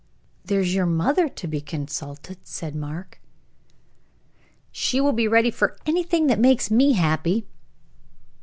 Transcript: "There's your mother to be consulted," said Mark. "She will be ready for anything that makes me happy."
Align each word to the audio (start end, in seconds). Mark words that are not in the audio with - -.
"There's 0.43 0.73
your 0.73 0.87
mother 0.87 1.29
to 1.29 1.47
be 1.47 1.61
consulted," 1.61 2.39
said 2.47 2.73
Mark. 2.75 3.21
"She 4.71 4.99
will 4.99 5.13
be 5.13 5.27
ready 5.27 5.51
for 5.51 5.77
anything 5.85 6.25
that 6.25 6.39
makes 6.39 6.71
me 6.71 6.93
happy." 6.93 7.45